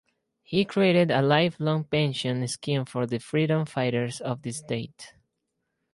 [0.41, 5.13] He created a lifelong pension scheme for the freedom fighters of the state.